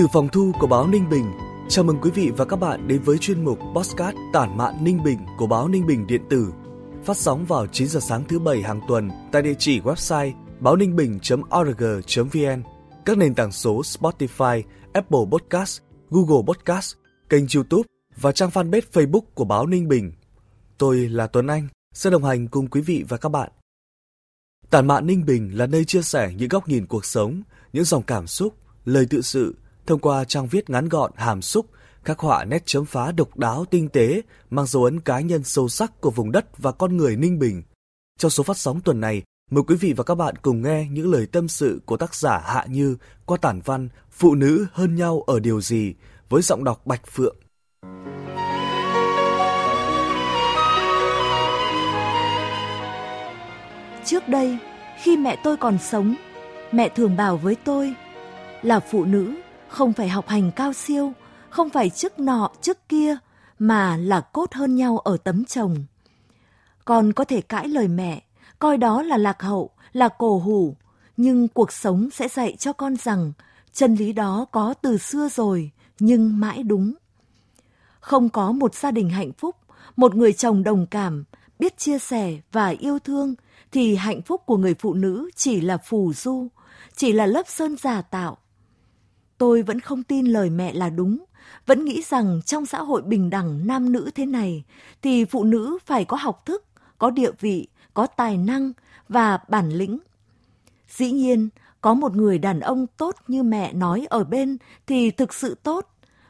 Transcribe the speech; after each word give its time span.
Từ 0.00 0.06
phòng 0.12 0.28
thu 0.28 0.52
của 0.60 0.66
báo 0.66 0.86
Ninh 0.86 1.08
Bình, 1.08 1.32
chào 1.68 1.84
mừng 1.84 1.98
quý 2.02 2.10
vị 2.10 2.30
và 2.36 2.44
các 2.44 2.56
bạn 2.56 2.88
đến 2.88 3.02
với 3.02 3.18
chuyên 3.18 3.44
mục 3.44 3.58
Postcard 3.74 4.18
Tản 4.32 4.56
mạn 4.56 4.84
Ninh 4.84 5.02
Bình 5.02 5.18
của 5.38 5.46
báo 5.46 5.68
Ninh 5.68 5.86
Bình 5.86 6.06
điện 6.06 6.22
tử. 6.30 6.52
Phát 7.04 7.16
sóng 7.16 7.44
vào 7.44 7.66
9 7.66 7.88
giờ 7.88 8.00
sáng 8.00 8.24
thứ 8.28 8.38
bảy 8.38 8.62
hàng 8.62 8.80
tuần 8.88 9.10
tại 9.32 9.42
địa 9.42 9.54
chỉ 9.58 9.80
website 9.80 10.32
báo 10.60 10.76
ninh 10.76 10.96
bình.org.vn, 10.96 12.62
các 13.04 13.18
nền 13.18 13.34
tảng 13.34 13.52
số 13.52 13.80
Spotify, 13.80 14.62
Apple 14.92 15.20
Podcast, 15.30 15.80
Google 16.10 16.42
Podcast, 16.46 16.94
kênh 17.28 17.44
YouTube 17.54 17.86
và 18.16 18.32
trang 18.32 18.50
fanpage 18.50 18.90
Facebook 18.92 19.24
của 19.34 19.44
báo 19.44 19.66
Ninh 19.66 19.88
Bình. 19.88 20.12
Tôi 20.78 21.08
là 21.08 21.26
Tuấn 21.26 21.46
Anh, 21.46 21.68
sẽ 21.94 22.10
đồng 22.10 22.24
hành 22.24 22.48
cùng 22.48 22.66
quý 22.66 22.80
vị 22.80 23.04
và 23.08 23.16
các 23.16 23.28
bạn. 23.28 23.50
Tản 24.70 24.86
mạn 24.86 25.06
Ninh 25.06 25.24
Bình 25.26 25.58
là 25.58 25.66
nơi 25.66 25.84
chia 25.84 26.02
sẻ 26.02 26.32
những 26.36 26.48
góc 26.48 26.68
nhìn 26.68 26.86
cuộc 26.86 27.04
sống, 27.04 27.42
những 27.72 27.84
dòng 27.84 28.02
cảm 28.02 28.26
xúc, 28.26 28.54
lời 28.84 29.06
tự 29.10 29.20
sự 29.20 29.54
thông 29.90 30.00
qua 30.00 30.24
trang 30.24 30.46
viết 30.46 30.70
ngắn 30.70 30.88
gọn 30.88 31.10
hàm 31.14 31.42
xúc, 31.42 31.66
khắc 32.04 32.18
họa 32.18 32.44
nét 32.44 32.62
chấm 32.66 32.84
phá 32.84 33.12
độc 33.12 33.38
đáo 33.38 33.64
tinh 33.70 33.88
tế, 33.88 34.22
mang 34.50 34.66
dấu 34.66 34.84
ấn 34.84 35.00
cá 35.00 35.20
nhân 35.20 35.44
sâu 35.44 35.68
sắc 35.68 36.00
của 36.00 36.10
vùng 36.10 36.32
đất 36.32 36.58
và 36.58 36.72
con 36.72 36.96
người 36.96 37.16
Ninh 37.16 37.38
Bình. 37.38 37.62
Trong 38.18 38.30
số 38.30 38.42
phát 38.42 38.56
sóng 38.56 38.80
tuần 38.80 39.00
này, 39.00 39.22
mời 39.50 39.62
quý 39.66 39.76
vị 39.76 39.92
và 39.96 40.04
các 40.04 40.14
bạn 40.14 40.34
cùng 40.42 40.62
nghe 40.62 40.88
những 40.90 41.10
lời 41.10 41.26
tâm 41.26 41.48
sự 41.48 41.80
của 41.86 41.96
tác 41.96 42.14
giả 42.14 42.38
Hạ 42.38 42.66
Như 42.68 42.96
qua 43.26 43.36
tản 43.36 43.60
văn 43.64 43.88
Phụ 44.10 44.34
nữ 44.34 44.66
hơn 44.72 44.94
nhau 44.94 45.22
ở 45.26 45.40
điều 45.40 45.60
gì 45.60 45.94
với 46.28 46.42
giọng 46.42 46.64
đọc 46.64 46.86
Bạch 46.86 47.06
Phượng. 47.06 47.36
Trước 54.04 54.28
đây, 54.28 54.58
khi 55.02 55.16
mẹ 55.16 55.36
tôi 55.44 55.56
còn 55.56 55.78
sống, 55.78 56.14
mẹ 56.72 56.88
thường 56.88 57.16
bảo 57.16 57.36
với 57.36 57.56
tôi 57.64 57.94
là 58.62 58.80
phụ 58.80 59.04
nữ 59.04 59.34
không 59.70 59.92
phải 59.92 60.08
học 60.08 60.28
hành 60.28 60.50
cao 60.56 60.72
siêu, 60.72 61.12
không 61.50 61.70
phải 61.70 61.90
chức 61.90 62.18
nọ 62.18 62.50
chức 62.60 62.88
kia, 62.88 63.16
mà 63.58 63.96
là 63.96 64.20
cốt 64.20 64.52
hơn 64.52 64.76
nhau 64.76 64.98
ở 64.98 65.16
tấm 65.16 65.44
chồng. 65.44 65.76
Con 66.84 67.12
có 67.12 67.24
thể 67.24 67.40
cãi 67.40 67.68
lời 67.68 67.88
mẹ, 67.88 68.22
coi 68.58 68.76
đó 68.76 69.02
là 69.02 69.16
lạc 69.16 69.42
hậu, 69.42 69.70
là 69.92 70.08
cổ 70.08 70.38
hủ, 70.38 70.76
nhưng 71.16 71.48
cuộc 71.48 71.72
sống 71.72 72.10
sẽ 72.10 72.28
dạy 72.28 72.56
cho 72.58 72.72
con 72.72 72.96
rằng 72.96 73.32
chân 73.72 73.94
lý 73.94 74.12
đó 74.12 74.46
có 74.50 74.74
từ 74.82 74.98
xưa 74.98 75.28
rồi, 75.28 75.70
nhưng 75.98 76.40
mãi 76.40 76.62
đúng. 76.62 76.94
Không 78.00 78.28
có 78.28 78.52
một 78.52 78.74
gia 78.74 78.90
đình 78.90 79.10
hạnh 79.10 79.32
phúc, 79.32 79.56
một 79.96 80.14
người 80.14 80.32
chồng 80.32 80.62
đồng 80.62 80.86
cảm, 80.86 81.24
biết 81.58 81.78
chia 81.78 81.98
sẻ 81.98 82.36
và 82.52 82.68
yêu 82.68 82.98
thương, 82.98 83.34
thì 83.72 83.96
hạnh 83.96 84.22
phúc 84.22 84.42
của 84.46 84.56
người 84.56 84.74
phụ 84.74 84.94
nữ 84.94 85.30
chỉ 85.36 85.60
là 85.60 85.76
phù 85.76 86.12
du, 86.12 86.48
chỉ 86.96 87.12
là 87.12 87.26
lớp 87.26 87.48
sơn 87.48 87.76
giả 87.76 88.02
tạo, 88.02 88.38
Tôi 89.40 89.62
vẫn 89.62 89.80
không 89.80 90.02
tin 90.02 90.26
lời 90.26 90.50
mẹ 90.50 90.72
là 90.72 90.90
đúng, 90.90 91.24
vẫn 91.66 91.84
nghĩ 91.84 92.02
rằng 92.02 92.40
trong 92.46 92.66
xã 92.66 92.82
hội 92.82 93.02
bình 93.02 93.30
đẳng 93.30 93.66
nam 93.66 93.92
nữ 93.92 94.10
thế 94.14 94.26
này 94.26 94.64
thì 95.02 95.24
phụ 95.24 95.44
nữ 95.44 95.78
phải 95.86 96.04
có 96.04 96.16
học 96.16 96.46
thức, 96.46 96.64
có 96.98 97.10
địa 97.10 97.30
vị, 97.40 97.68
có 97.94 98.06
tài 98.06 98.36
năng 98.36 98.72
và 99.08 99.38
bản 99.48 99.70
lĩnh. 99.70 99.98
Dĩ 100.88 101.10
nhiên, 101.10 101.48
có 101.80 101.94
một 101.94 102.16
người 102.16 102.38
đàn 102.38 102.60
ông 102.60 102.86
tốt 102.96 103.14
như 103.28 103.42
mẹ 103.42 103.72
nói 103.72 104.06
ở 104.10 104.24
bên 104.24 104.56
thì 104.86 105.10
thực 105.10 105.34
sự 105.34 105.54
tốt, 105.62 105.86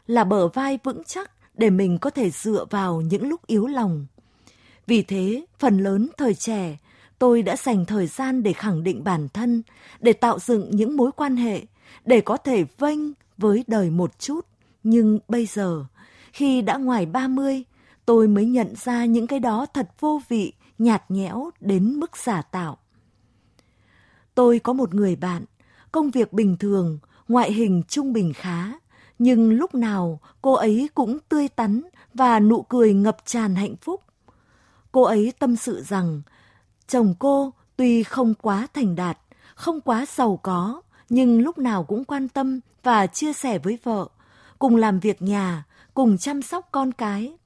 là 0.07 0.25
bờ 0.25 0.49
vai 0.49 0.79
vững 0.85 1.05
chắc 1.05 1.31
để 1.55 1.71
mình 1.71 1.99
có 1.99 2.11
thể 2.11 2.31
dựa 2.31 2.65
vào 2.71 3.01
những 3.01 3.29
lúc 3.29 3.47
yếu 3.47 3.67
lòng. 3.67 4.07
Vì 4.87 5.03
thế, 5.03 5.45
phần 5.59 5.79
lớn 5.79 6.09
thời 6.17 6.35
trẻ, 6.35 6.79
tôi 7.19 7.43
đã 7.43 7.57
dành 7.57 7.85
thời 7.85 8.07
gian 8.07 8.43
để 8.43 8.53
khẳng 8.53 8.83
định 8.83 9.05
bản 9.05 9.29
thân, 9.29 9.63
để 10.01 10.13
tạo 10.13 10.39
dựng 10.39 10.71
những 10.71 10.97
mối 10.97 11.11
quan 11.17 11.37
hệ, 11.37 11.63
để 12.05 12.21
có 12.21 12.37
thể 12.37 12.65
vênh 12.79 12.99
với 13.39 13.65
đời 13.67 13.91
một 13.91 14.19
chút. 14.19 14.47
Nhưng 14.83 15.19
bây 15.29 15.47
giờ, 15.47 15.85
khi 16.33 16.63
đã 16.63 16.77
ngoài 16.77 17.07
30, 17.07 17.65
tôi 18.07 18.29
mới 18.29 18.47
nhận 18.47 18.75
ra 18.77 19.05
những 19.05 19.27
cái 19.27 19.41
đó 19.41 19.67
thật 19.67 19.89
vô 20.01 20.21
vị, 20.29 20.53
nhạt 20.79 21.11
nhẽo 21.11 21.51
đến 21.61 22.01
mức 22.01 22.17
giả 22.17 22.43
tạo. 22.43 22.79
Tôi 24.35 24.59
có 24.59 24.73
một 24.73 24.95
người 24.95 25.17
bạn, 25.17 25.45
công 25.93 26.11
việc 26.11 26.33
bình 26.33 26.57
thường, 26.57 26.99
ngoại 27.29 27.53
hình 27.53 27.83
trung 27.89 28.13
bình 28.13 28.33
khá, 28.33 28.73
nhưng 29.19 29.53
lúc 29.53 29.75
nào 29.75 30.21
cô 30.43 30.53
ấy 30.53 30.89
cũng 30.95 31.19
tươi 31.29 31.49
tắn 31.49 31.83
và 32.15 32.41
nụ 32.41 32.63
cười 32.63 32.95
ngập 32.95 33.17
tràn 33.25 33.55
hạnh 33.55 33.77
phúc. 33.77 34.01
Cô 34.93 35.03
ấy 35.03 35.33
tâm 35.39 35.57
sự 35.57 35.83
rằng 35.83 36.23
chồng 36.89 37.15
cô 37.19 37.53
tuy 37.77 38.03
không 38.03 38.35
quá 38.35 38.67
thành 38.75 38.95
đạt, 38.95 39.19
không 39.55 39.81
quá 39.81 40.07
giàu 40.09 40.41
có, 40.43 40.83
nhưng 41.11 41.43
lúc 41.43 41.59
nào 41.59 41.85
cũng 41.85 42.05
quan 42.05 42.29
tâm 42.29 42.61
và 42.83 43.07
chia 43.07 43.33
sẻ 43.33 43.59
với 43.59 43.79
vợ, 43.83 44.09
cùng 44.59 44.77
làm 44.77 45.01
việc 45.01 45.23
nhà, 45.23 45.65
cùng 45.95 46.19
chăm 46.19 46.43
sóc 46.43 46.69
con 46.73 46.93
cái. 46.93 47.37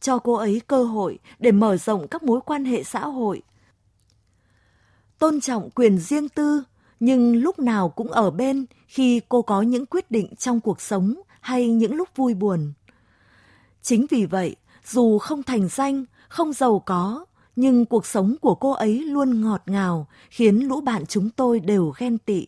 Cho 0.00 0.18
cô 0.18 0.34
ấy 0.34 0.60
cơ 0.66 0.84
hội 0.84 1.18
để 1.38 1.52
mở 1.52 1.76
rộng 1.76 2.08
các 2.08 2.22
mối 2.22 2.40
quan 2.46 2.64
hệ 2.64 2.82
xã 2.82 3.00
hội. 3.00 3.42
Tôn 5.18 5.40
trọng 5.40 5.70
quyền 5.70 5.98
riêng 5.98 6.28
tư, 6.28 6.62
nhưng 7.00 7.36
lúc 7.36 7.58
nào 7.58 7.88
cũng 7.88 8.12
ở 8.12 8.30
bên 8.30 8.66
khi 8.86 9.20
cô 9.28 9.42
có 9.42 9.62
những 9.62 9.86
quyết 9.86 10.10
định 10.10 10.34
trong 10.38 10.60
cuộc 10.60 10.80
sống 10.80 11.14
hay 11.40 11.68
những 11.68 11.94
lúc 11.94 12.08
vui 12.16 12.34
buồn. 12.34 12.72
Chính 13.82 14.06
vì 14.10 14.26
vậy, 14.26 14.56
dù 14.84 15.18
không 15.18 15.42
thành 15.42 15.68
danh, 15.68 16.04
không 16.28 16.52
giàu 16.52 16.82
có, 16.86 17.24
nhưng 17.56 17.84
cuộc 17.84 18.06
sống 18.06 18.36
của 18.40 18.54
cô 18.54 18.70
ấy 18.70 19.02
luôn 19.04 19.40
ngọt 19.40 19.62
ngào, 19.66 20.06
khiến 20.30 20.68
lũ 20.68 20.80
bạn 20.80 21.06
chúng 21.06 21.30
tôi 21.30 21.60
đều 21.60 21.92
ghen 21.96 22.18
tị 22.18 22.46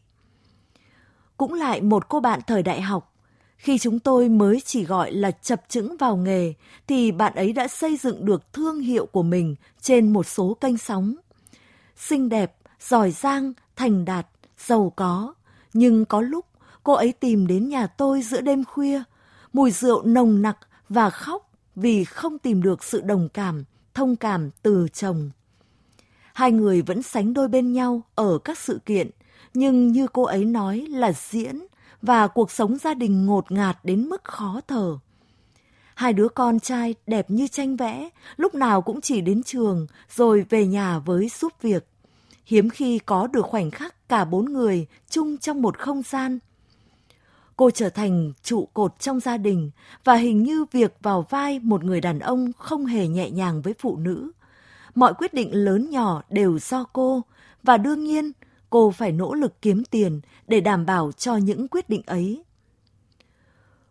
cũng 1.37 1.55
lại 1.55 1.81
một 1.81 2.09
cô 2.09 2.21
bạn 2.21 2.41
thời 2.47 2.63
đại 2.63 2.81
học. 2.81 3.13
Khi 3.57 3.79
chúng 3.79 3.99
tôi 3.99 4.29
mới 4.29 4.61
chỉ 4.65 4.85
gọi 4.85 5.13
là 5.13 5.31
chập 5.31 5.63
chững 5.69 5.97
vào 5.97 6.17
nghề, 6.17 6.55
thì 6.87 7.13
bạn 7.13 7.35
ấy 7.35 7.53
đã 7.53 7.69
xây 7.69 7.97
dựng 7.97 8.25
được 8.25 8.53
thương 8.53 8.81
hiệu 8.81 9.07
của 9.07 9.23
mình 9.23 9.55
trên 9.81 10.13
một 10.13 10.27
số 10.27 10.55
kênh 10.61 10.79
sóng. 10.79 11.15
Xinh 11.97 12.29
đẹp, 12.29 12.57
giỏi 12.81 13.11
giang, 13.11 13.53
thành 13.77 14.05
đạt, 14.05 14.27
giàu 14.59 14.93
có. 14.97 15.35
Nhưng 15.73 16.05
có 16.05 16.21
lúc 16.21 16.47
cô 16.83 16.93
ấy 16.93 17.13
tìm 17.13 17.47
đến 17.47 17.69
nhà 17.69 17.87
tôi 17.87 18.23
giữa 18.23 18.41
đêm 18.41 18.65
khuya, 18.65 19.03
mùi 19.53 19.71
rượu 19.71 20.03
nồng 20.03 20.43
nặc 20.43 20.59
và 20.89 21.11
khóc 21.11 21.51
vì 21.77 22.05
không 22.05 22.39
tìm 22.39 22.63
được 22.63 22.85
sự 22.85 23.01
đồng 23.01 23.29
cảm, 23.29 23.65
thông 23.95 24.17
cảm 24.17 24.51
từ 24.63 24.89
chồng. 24.93 25.31
Hai 26.35 26.53
người 26.53 26.83
vẫn 26.83 27.03
sánh 27.03 27.35
đôi 27.35 27.49
bên 27.49 27.73
nhau 27.73 28.03
ở 28.15 28.39
các 28.39 28.59
sự 28.59 28.81
kiện, 28.87 29.11
nhưng 29.55 29.93
như 29.93 30.07
cô 30.13 30.23
ấy 30.23 30.45
nói 30.45 30.87
là 30.91 31.13
diễn 31.13 31.67
và 32.03 32.27
cuộc 32.29 32.51
sống 32.51 32.79
gia 32.79 32.95
đình 32.95 33.27
ngột 33.27 33.53
ngạt 33.53 33.79
đến 33.85 34.09
mức 34.09 34.25
khó 34.25 34.61
thở. 34.69 34.99
Hai 35.95 36.13
đứa 36.13 36.29
con 36.29 36.61
trai 36.61 36.95
đẹp 37.07 37.31
như 37.31 37.47
tranh 37.47 37.77
vẽ, 37.77 38.09
lúc 38.37 38.55
nào 38.55 38.83
cũng 38.83 39.01
chỉ 39.01 39.21
đến 39.21 39.43
trường 39.43 39.87
rồi 40.17 40.47
về 40.51 40.67
nhà 40.67 40.99
với 40.99 41.29
giúp 41.29 41.53
việc. 41.61 41.87
Hiếm 42.47 42.71
khi 42.71 42.99
có 42.99 43.27
được 43.27 43.47
khoảnh 43.47 43.71
khắc 43.71 44.09
cả 44.09 44.25
bốn 44.25 44.45
người 44.45 44.87
chung 45.11 45.39
trong 45.39 45.63
một 45.63 45.79
không 45.79 46.03
gian. 46.03 46.39
Cô 47.57 47.71
trở 47.71 47.91
thành 47.91 48.33
trụ 48.43 48.69
cột 48.75 49.01
trong 49.01 49.21
gia 49.21 49.37
đình 49.37 49.71
và 50.05 50.15
hình 50.15 50.43
như 50.43 50.65
việc 50.73 50.97
vào 51.03 51.27
vai 51.31 51.59
một 51.59 51.85
người 51.85 52.01
đàn 52.01 52.19
ông 52.19 52.53
không 52.59 52.87
hề 52.87 53.09
nhẹ 53.09 53.31
nhàng 53.31 53.63
với 53.63 53.75
phụ 53.79 53.97
nữ. 53.97 54.31
Mọi 54.95 55.15
quyết 55.15 55.35
định 55.35 55.51
lớn 55.53 55.91
nhỏ 55.91 56.23
đều 56.31 56.59
do 56.59 56.85
cô 56.93 57.23
và 57.63 57.77
đương 57.77 58.05
nhiên 58.05 58.33
cô 58.73 58.91
phải 58.91 59.13
nỗ 59.13 59.35
lực 59.35 59.63
kiếm 59.63 59.85
tiền 59.85 60.21
để 60.49 60.61
đảm 60.61 60.87
bảo 60.87 61.13
cho 61.13 61.37
những 61.37 61.69
quyết 61.69 61.89
định 61.89 62.03
ấy. 62.07 62.45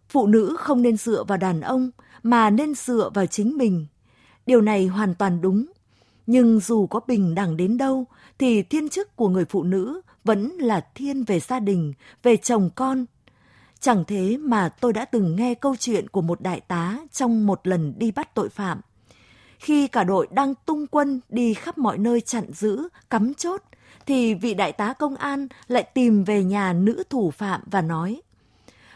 Phụ 0.10 0.28
nữ 0.28 0.56
không 0.60 0.82
nên 0.82 0.98
dựa 0.98 1.24
vào 1.24 1.38
đàn 1.38 1.62
ông 1.62 1.92
mà 2.24 2.50
nên 2.50 2.74
dựa 2.76 3.10
vào 3.14 3.26
chính 3.26 3.58
mình. 3.58 3.86
Điều 4.46 4.62
này 4.62 4.88
hoàn 4.88 5.16
toàn 5.16 5.42
đúng. 5.42 5.66
Nhưng 6.28 6.60
dù 6.60 6.88
có 6.88 7.00
bình 7.08 7.36
đẳng 7.36 7.58
đến 7.58 7.78
đâu 7.78 8.06
thì 8.40 8.64
thiên 8.64 8.90
chức 8.90 9.16
của 9.16 9.30
người 9.30 9.46
phụ 9.46 9.64
nữ 9.64 10.02
vẫn 10.24 10.50
là 10.50 10.86
thiên 10.96 11.24
về 11.24 11.40
gia 11.40 11.60
đình, 11.60 11.94
về 12.24 12.38
chồng 12.38 12.70
con. 12.76 13.06
Chẳng 13.80 14.04
thế 14.08 14.38
mà 14.38 14.70
tôi 14.70 14.94
đã 14.94 15.06
từng 15.06 15.36
nghe 15.36 15.56
câu 15.56 15.76
chuyện 15.80 16.08
của 16.10 16.22
một 16.22 16.42
đại 16.42 16.60
tá 16.60 16.98
trong 17.12 17.46
một 17.46 17.68
lần 17.68 17.94
đi 17.98 18.12
bắt 18.12 18.36
tội 18.36 18.50
phạm. 18.50 18.82
Khi 19.62 19.88
cả 19.88 20.04
đội 20.04 20.28
đang 20.32 20.54
tung 20.66 20.88
quân 20.88 21.20
đi 21.30 21.54
khắp 21.54 21.78
mọi 21.78 21.98
nơi 21.98 22.22
chặn 22.22 22.44
giữ, 22.54 22.88
cắm 23.10 23.34
chốt, 23.34 23.62
thì 24.06 24.34
vị 24.34 24.54
đại 24.54 24.72
tá 24.72 24.94
công 24.94 25.16
an 25.16 25.48
lại 25.68 25.84
tìm 25.84 26.24
về 26.24 26.44
nhà 26.44 26.74
nữ 26.74 27.04
thủ 27.10 27.32
phạm 27.32 27.62
và 27.66 27.82
nói 27.82 28.22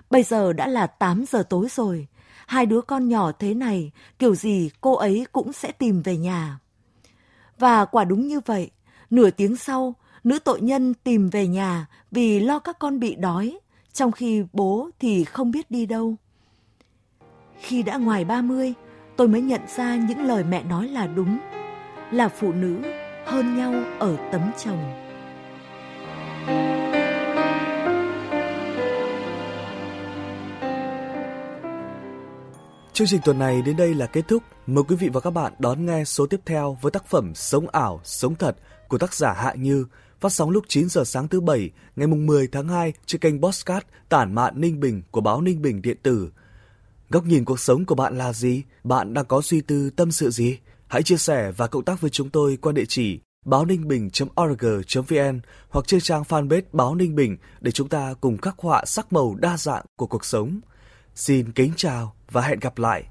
Bây 0.09 0.23
giờ 0.23 0.53
đã 0.53 0.67
là 0.67 0.87
8 0.87 1.25
giờ 1.25 1.43
tối 1.49 1.67
rồi. 1.71 2.07
Hai 2.47 2.65
đứa 2.65 2.81
con 2.81 3.09
nhỏ 3.09 3.31
thế 3.31 3.53
này, 3.53 3.91
kiểu 4.19 4.35
gì 4.35 4.69
cô 4.81 4.93
ấy 4.93 5.25
cũng 5.31 5.53
sẽ 5.53 5.71
tìm 5.71 6.01
về 6.01 6.17
nhà. 6.17 6.59
Và 7.59 7.85
quả 7.85 8.03
đúng 8.03 8.27
như 8.27 8.39
vậy, 8.45 8.71
nửa 9.09 9.29
tiếng 9.29 9.55
sau, 9.55 9.95
nữ 10.23 10.39
tội 10.39 10.61
nhân 10.61 10.93
tìm 10.93 11.29
về 11.29 11.47
nhà 11.47 11.85
vì 12.11 12.39
lo 12.39 12.59
các 12.59 12.79
con 12.79 12.99
bị 12.99 13.15
đói, 13.15 13.59
trong 13.93 14.11
khi 14.11 14.43
bố 14.53 14.89
thì 14.99 15.23
không 15.23 15.51
biết 15.51 15.71
đi 15.71 15.85
đâu. 15.85 16.15
Khi 17.59 17.83
đã 17.83 17.97
ngoài 17.97 18.25
30, 18.25 18.73
tôi 19.17 19.27
mới 19.27 19.41
nhận 19.41 19.61
ra 19.77 19.95
những 19.95 20.21
lời 20.21 20.43
mẹ 20.43 20.63
nói 20.63 20.87
là 20.87 21.07
đúng, 21.07 21.39
là 22.11 22.29
phụ 22.29 22.53
nữ 22.53 22.81
hơn 23.25 23.57
nhau 23.57 23.73
ở 23.99 24.17
tấm 24.31 24.51
chồng. 24.57 25.05
Chương 32.93 33.07
trình 33.07 33.21
tuần 33.25 33.39
này 33.39 33.61
đến 33.61 33.77
đây 33.77 33.93
là 33.93 34.05
kết 34.05 34.27
thúc. 34.27 34.43
Mời 34.67 34.83
quý 34.87 34.95
vị 34.95 35.09
và 35.13 35.19
các 35.19 35.29
bạn 35.29 35.53
đón 35.59 35.85
nghe 35.85 36.03
số 36.03 36.25
tiếp 36.25 36.39
theo 36.45 36.77
với 36.81 36.91
tác 36.91 37.05
phẩm 37.05 37.35
Sống 37.35 37.67
ảo, 37.67 38.01
sống 38.03 38.35
thật 38.35 38.57
của 38.87 38.97
tác 38.97 39.13
giả 39.13 39.33
Hạ 39.33 39.53
Như, 39.57 39.85
phát 40.19 40.31
sóng 40.31 40.49
lúc 40.49 40.63
9 40.67 40.89
giờ 40.89 41.03
sáng 41.03 41.27
thứ 41.27 41.41
Bảy, 41.41 41.69
ngày 41.95 42.07
10 42.07 42.47
tháng 42.47 42.67
2 42.67 42.93
trên 43.05 43.21
kênh 43.21 43.41
Bosscat 43.41 43.85
tản 44.09 44.35
mạn 44.35 44.61
Ninh 44.61 44.79
Bình 44.79 45.01
của 45.11 45.21
báo 45.21 45.41
Ninh 45.41 45.61
Bình 45.61 45.81
Điện 45.81 45.97
tử. 46.03 46.29
Góc 47.09 47.25
nhìn 47.25 47.45
cuộc 47.45 47.59
sống 47.59 47.85
của 47.85 47.95
bạn 47.95 48.17
là 48.17 48.33
gì? 48.33 48.63
Bạn 48.83 49.13
đang 49.13 49.25
có 49.25 49.41
suy 49.41 49.61
tư, 49.61 49.89
tâm 49.89 50.11
sự 50.11 50.29
gì? 50.29 50.57
Hãy 50.87 51.03
chia 51.03 51.17
sẻ 51.17 51.51
và 51.57 51.67
cộng 51.67 51.85
tác 51.85 52.01
với 52.01 52.09
chúng 52.09 52.29
tôi 52.29 52.57
qua 52.61 52.71
địa 52.71 52.85
chỉ 52.87 53.19
báo 53.45 53.65
ninh 53.65 53.87
bình.org.vn 53.87 55.39
hoặc 55.69 55.87
trên 55.87 55.99
trang 55.99 56.23
fanpage 56.23 56.61
báo 56.71 56.95
Ninh 56.95 57.15
Bình 57.15 57.37
để 57.61 57.71
chúng 57.71 57.89
ta 57.89 58.13
cùng 58.21 58.37
khắc 58.37 58.55
họa 58.57 58.85
sắc 58.85 59.13
màu 59.13 59.35
đa 59.35 59.57
dạng 59.57 59.85
của 59.95 60.07
cuộc 60.07 60.25
sống. 60.25 60.59
Xin 61.15 61.51
kính 61.51 61.71
chào 61.75 62.15
và 62.31 62.41
hẹn 62.41 62.59
gặp 62.59 62.77
lại. 62.77 63.05